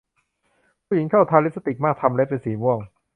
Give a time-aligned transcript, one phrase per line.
[0.85, 2.79] ผู้หญิงชอบทาลิปสติกมากทำเล็บเป็นสีม่วง